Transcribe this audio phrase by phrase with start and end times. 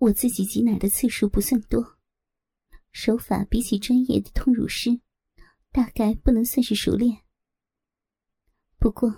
[0.00, 1.98] 我自己挤奶的次数不算多，
[2.90, 4.98] 手法比起专业的通乳师，
[5.70, 7.18] 大概不能算是熟练。
[8.78, 9.14] 不过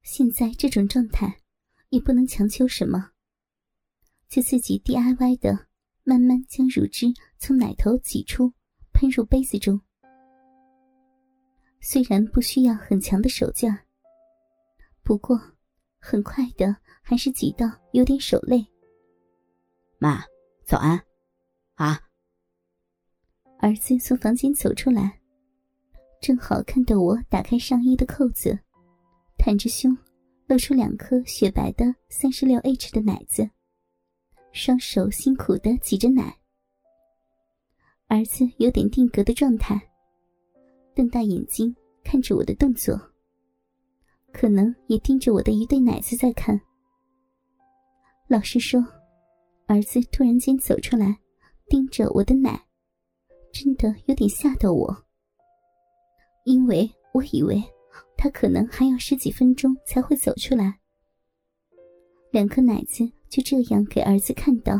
[0.00, 1.42] 现在这种状态，
[1.90, 3.10] 也不能强求什么，
[4.26, 5.68] 就自己 DIY 的，
[6.02, 8.54] 慢慢将乳汁从奶头挤出，
[8.94, 9.78] 喷入杯子中。
[11.82, 13.84] 虽然不需要很强的手劲儿，
[15.02, 15.38] 不过
[15.98, 18.71] 很快的还是挤到有点手累。
[20.02, 20.20] 妈，
[20.66, 21.00] 早安，
[21.76, 21.96] 啊！
[23.60, 25.20] 儿子从房间走出来，
[26.20, 28.58] 正好看到我打开上衣的扣子，
[29.38, 29.96] 探着胸，
[30.48, 33.48] 露出两颗雪白的三十六 H 的奶子，
[34.50, 36.36] 双手辛苦的挤着奶。
[38.08, 39.80] 儿子有点定格的状态。
[40.96, 41.72] 瞪大眼睛
[42.02, 43.00] 看着我的动作，
[44.32, 46.60] 可能也盯着我的一对奶子在看。
[48.26, 48.84] 老实说，
[49.66, 51.18] 儿子突然间走出来，
[51.68, 52.66] 盯着我的奶，
[53.52, 55.04] 真的有点吓到我。
[56.44, 57.62] 因为我以为
[58.16, 60.80] 他可能还要十几分钟才会走出来，
[62.30, 64.78] 两颗奶子就这样给儿子看到，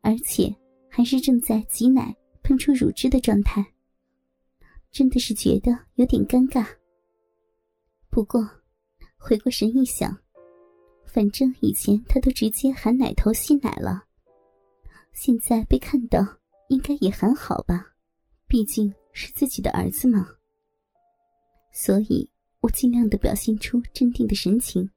[0.00, 0.54] 而且
[0.88, 3.64] 还是正在挤奶喷出乳汁的状态。
[4.90, 6.66] 真的是觉得有点尴尬。
[8.08, 8.40] 不过，
[9.18, 10.18] 回过神一想，
[11.16, 14.04] 反正以前他都直接喊奶头吸奶了，
[15.14, 16.20] 现在被看到，
[16.68, 17.94] 应该也还好吧，
[18.46, 20.28] 毕竟是自己的儿子嘛。
[21.72, 24.90] 所以我尽量的表现出镇定的神情，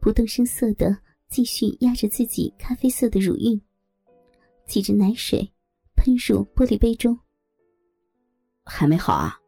[0.00, 3.62] 不动声色的继续压着自己咖啡色的乳晕，
[4.66, 5.48] 挤着奶水
[5.94, 7.16] 喷入玻璃杯中。
[8.64, 9.38] 还没好啊？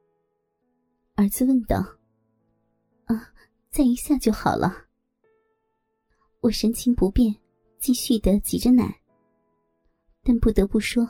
[1.16, 1.78] 儿子问道。
[3.06, 3.34] 啊，
[3.68, 4.81] 再一下就好了。
[6.42, 7.32] 我神情不变，
[7.78, 9.00] 继续的挤着奶。
[10.24, 11.08] 但不得不说，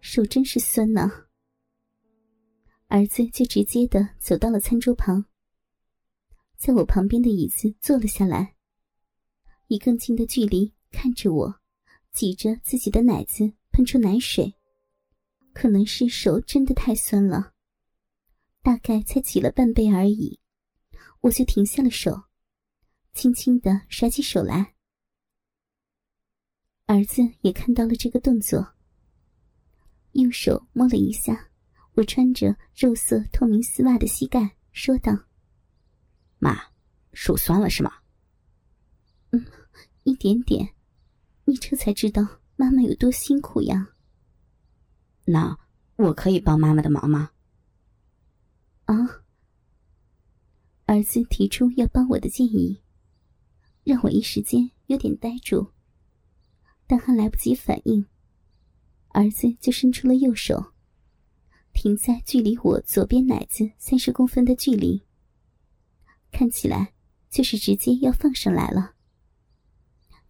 [0.00, 1.26] 手真是酸呐。
[2.88, 5.26] 儿子就直接的走到了餐桌旁，
[6.56, 8.56] 在我旁边的椅子坐了下来，
[9.66, 11.60] 以更近的距离看着我，
[12.10, 14.54] 挤着自己的奶子喷出奶水。
[15.52, 17.52] 可能是手真的太酸了，
[18.62, 20.40] 大概才挤了半杯而已，
[21.20, 22.22] 我就停下了手，
[23.14, 24.74] 轻轻的甩起手来。
[26.86, 28.74] 儿子也看到了这个动作，
[30.12, 31.48] 用手摸了一下
[31.94, 35.12] 我穿着肉色透明丝袜的膝盖，说道
[36.38, 36.60] ：“妈，
[37.14, 37.90] 手酸了是吗
[39.30, 39.46] ？”“嗯，
[40.02, 40.74] 一点点。
[41.46, 43.94] 你这才知道妈妈有多辛苦呀。”
[45.24, 45.58] 那
[45.96, 47.30] 我可以帮妈妈的忙吗？
[48.84, 48.94] 啊！
[50.84, 52.82] 儿子提出要帮我的建议，
[53.84, 55.70] 让我一时间有点呆住。
[56.86, 58.04] 但还来不及反应，
[59.10, 60.72] 儿子就伸出了右手，
[61.72, 65.02] 停在距离我左边奶子三十公分的距离，
[66.30, 66.92] 看起来
[67.30, 68.94] 就是直接要放上来了，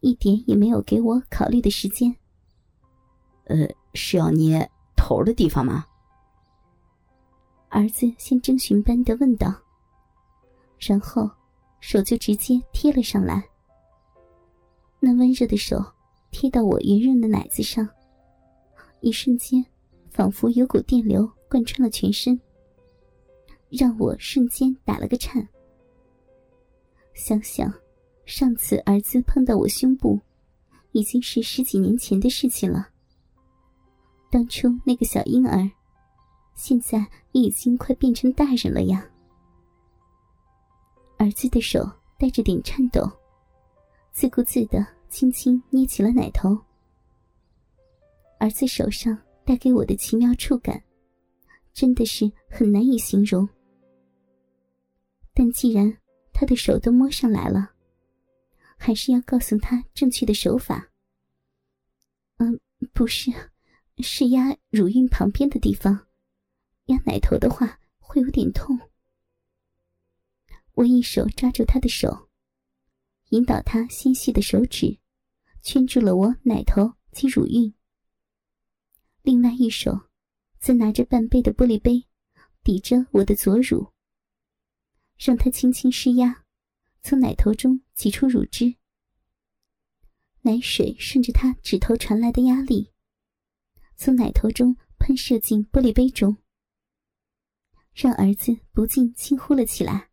[0.00, 2.14] 一点也没有给我考虑的时间。
[3.47, 4.70] 呃，是要捏？
[4.97, 5.84] 头的地方吗？
[7.69, 9.53] 儿子先征询般的问道，
[10.78, 11.28] 然后
[11.87, 13.45] 手就直接贴了上来。
[15.00, 15.84] 那温热的手
[16.31, 17.87] 贴到我圆润的奶子上，
[19.03, 19.62] 一瞬间
[20.11, 22.41] 仿佛有股电流贯穿了全身，
[23.69, 25.47] 让我瞬间打了个颤。
[27.12, 27.71] 想想
[28.25, 30.19] 上次儿子碰到我胸部，
[30.93, 32.89] 已经是十几年前的事情了。
[34.31, 35.71] 当初那个小婴儿，
[36.55, 39.06] 现在已经快变成大人了呀。
[41.25, 43.01] 儿子的手带着点颤抖，
[44.12, 46.55] 自顾自的轻轻捏起了奶头。
[48.39, 50.85] 儿子手上带给我的奇妙触感，
[51.73, 53.49] 真的是很难以形容。
[55.33, 55.97] 但既然
[56.31, 57.71] 他的手都摸上来了，
[58.77, 60.91] 还是要告诉他正确的手法。
[62.37, 62.61] 嗯，
[62.93, 63.32] 不是。
[64.00, 66.06] 是压乳晕旁边的地方，
[66.87, 68.79] 压奶头的话会有点痛。
[70.75, 72.29] 我一手抓住他的手，
[73.31, 74.99] 引导他纤细的手指
[75.62, 77.73] 圈住了我奶头及乳晕，
[79.23, 80.09] 另外一手
[80.59, 82.06] 则拿着半杯的玻璃杯
[82.62, 83.93] 抵着我的左乳，
[85.17, 86.44] 让他轻轻施压，
[87.03, 88.75] 从奶头中挤出乳汁。
[90.43, 92.93] 奶水顺着他指头传来的压力。
[93.97, 96.37] 从奶头中喷射进玻璃杯中，
[97.94, 100.11] 让儿子不禁轻呼了起来：“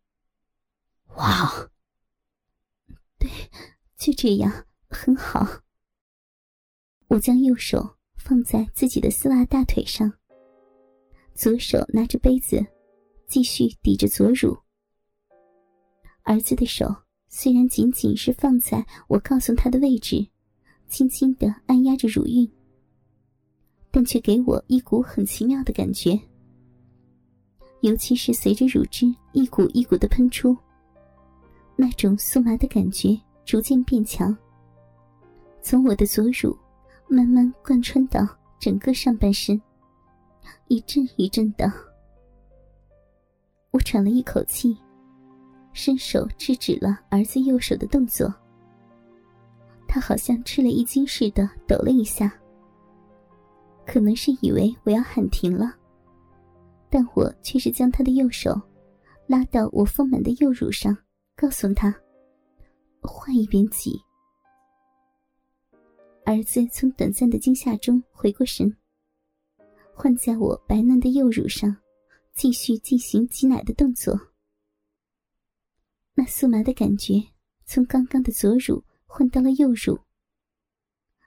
[1.16, 1.70] 哇！”
[3.18, 3.30] 对，
[3.96, 5.46] 就这样，很好。
[7.08, 10.12] 我将右手放在自己的丝袜大腿上，
[11.34, 12.64] 左手拿着杯子，
[13.26, 14.58] 继续抵着左乳。
[16.22, 16.86] 儿子的手
[17.28, 20.26] 虽然仅仅是放在我告诉他的位置，
[20.88, 22.50] 轻轻的按压着乳晕，
[23.90, 26.18] 但却给我一股很奇妙的感觉。
[27.82, 30.56] 尤其是随着乳汁一股一股的喷出，
[31.76, 34.36] 那种酥麻的感觉逐渐变强，
[35.60, 36.56] 从我的左乳
[37.08, 38.26] 慢慢贯穿到
[38.58, 39.60] 整个上半身，
[40.68, 41.70] 一阵一阵的。
[43.70, 44.76] 我喘了一口气，
[45.72, 48.32] 伸手制止了儿子右手的动作。
[49.88, 52.32] 他好像吃了一惊似的抖了一下，
[53.86, 55.74] 可能是以为我要喊停了。
[56.88, 58.60] 但我却是将他的右手
[59.26, 60.96] 拉到我丰满的右乳上，
[61.34, 61.94] 告诉他
[63.02, 64.00] ：“换一边挤。”
[66.24, 68.76] 儿子从短暂的惊吓中回过神，
[69.94, 71.76] 换在我白嫩的右乳上，
[72.32, 74.18] 继续进行挤奶的动作。
[76.14, 77.14] 那酥麻的感觉
[77.64, 79.98] 从刚刚的左乳换到了右乳，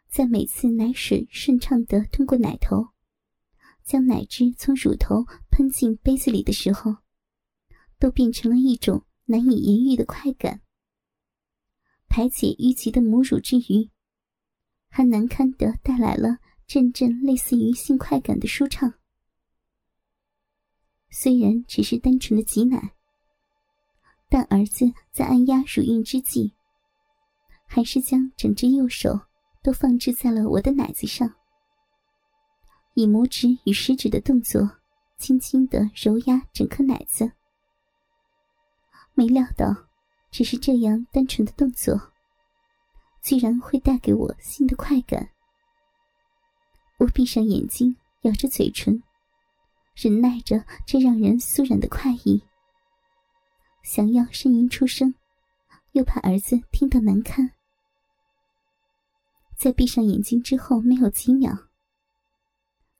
[0.08, 2.88] 在每次奶水顺畅的通过奶头。
[3.84, 6.96] 将奶汁从乳头喷进杯子里的时候，
[8.00, 10.62] 都变成了一种难以言喻的快感。
[12.08, 13.90] 排解淤积的母乳之余，
[14.90, 18.94] 还难堪的带来了阵阵类似于性快感的舒畅。
[21.10, 22.94] 虽然只是单纯的挤奶，
[24.30, 26.54] 但儿子在按压乳晕之际，
[27.68, 29.20] 还是将整只右手
[29.62, 31.36] 都放置在了我的奶子上。
[32.94, 34.80] 以拇指与食指的动作，
[35.18, 37.34] 轻轻的揉压整颗奶子。
[39.16, 39.74] 没料到，
[40.30, 42.12] 只是这样单纯的动作，
[43.22, 45.30] 居然会带给我新的快感。
[46.98, 49.02] 我闭上眼睛，咬着嘴唇，
[49.96, 52.44] 忍耐着这让人酥软的快意，
[53.84, 55.16] 想要呻吟出声，
[55.94, 57.52] 又怕儿子听到难堪。
[59.58, 61.58] 在闭上眼睛之后，没有几秒。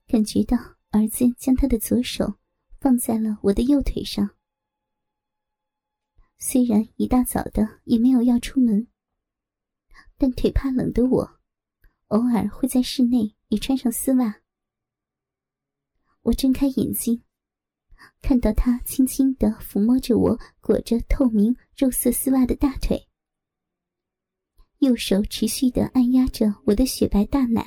[0.08, 0.58] 感觉到
[0.92, 2.36] 儿子将他的左手
[2.80, 4.35] 放在了我的右腿上。
[6.38, 8.88] 虽然一大早的也没有要出门，
[10.18, 11.40] 但腿怕冷的我，
[12.08, 14.42] 偶尔会在室内也穿上丝袜。
[16.22, 17.24] 我睁开眼睛，
[18.22, 23.08] 看到他轻轻的抚摸着我裹着透明肉色丝袜的大腿，
[24.80, 27.64] 右手持续的按压着我的雪白大奶，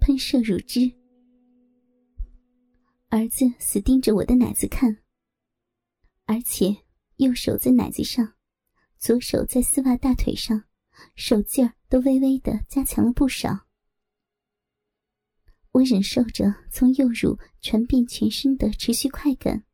[0.00, 0.92] 喷射乳汁。
[3.08, 4.98] 儿子死盯着我的奶子看，
[6.26, 6.83] 而且
[7.16, 8.34] 右手在奶子上，
[8.98, 10.64] 左手在丝袜大腿上，
[11.14, 13.66] 手劲儿都微微的加强了不少。
[15.72, 19.64] 我忍受着从右乳传遍全身的持续快感，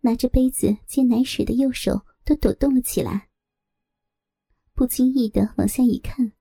[0.00, 3.28] 拿着杯子接奶水的右手都抖动了起来。
[4.74, 6.32] 不经意的往下一看，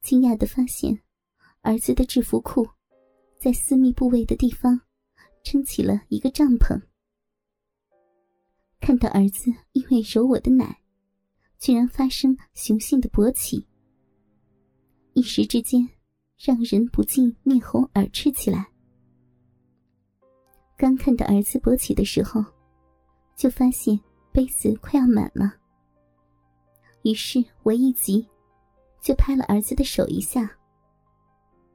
[0.00, 1.02] 惊讶的发现，
[1.62, 2.68] 儿子的制服裤。
[3.38, 4.82] 在私密部位的地方，
[5.42, 6.89] 撑起了一个帐篷。
[8.80, 10.80] 看到儿子因为揉我的奶，
[11.58, 13.66] 居然发生雄性的勃起，
[15.12, 15.88] 一时之间
[16.38, 18.66] 让人不禁面红耳赤起来。
[20.76, 22.44] 刚看到儿子勃起的时候，
[23.36, 24.00] 就发现
[24.32, 25.54] 杯子快要满了，
[27.02, 28.26] 于是我一急，
[29.00, 30.50] 就拍了儿子的手一下。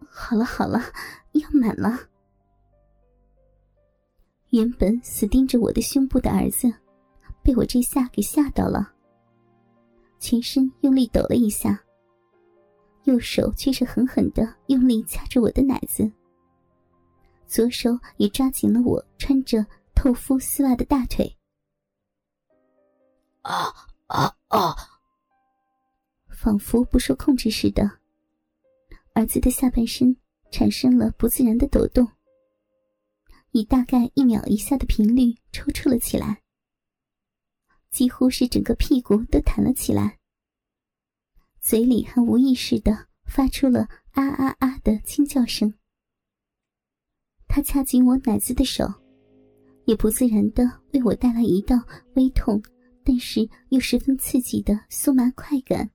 [0.10, 0.82] 好了好了。
[1.36, 2.00] 要满了。
[4.52, 6.74] 原本死盯着我的胸部的儿子，
[7.46, 8.92] 被我这下给吓到了，
[10.20, 11.80] 全身用力抖了一下，
[13.04, 16.12] 右手却是狠狠的用力掐着我的奶子，
[17.46, 21.32] 左手也抓紧了我穿着透肤丝袜的大腿。
[23.44, 23.72] 啊
[24.08, 24.75] 啊啊！
[26.30, 28.00] 仿佛不受控制似的，
[29.14, 30.18] 儿子的下半身。
[30.52, 32.08] 产生了不自然的抖动，
[33.52, 36.42] 以大概一秒一下的频率抽搐了起来，
[37.96, 40.20] 几乎是整个屁股都弹了起来，
[41.62, 45.74] 嘴里还无意识的发出了啊啊啊的轻叫声。
[47.48, 48.86] 他掐紧我奶子的手，
[49.86, 51.78] 也不自然的为我带来一道
[52.16, 52.62] 微痛，
[53.02, 55.92] 但是又十分刺激的酥麻快感。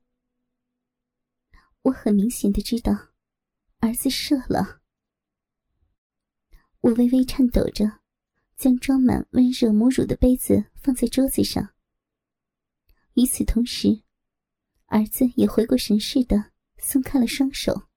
[1.82, 3.10] 我很明显的知道。
[3.80, 4.80] 儿子射了，
[6.80, 8.00] 我微微颤抖着，
[8.56, 11.74] 将装满温热母乳的杯子放在桌子上。
[13.14, 14.02] 与此同时，
[14.86, 17.89] 儿子也回过神似的松开了双手。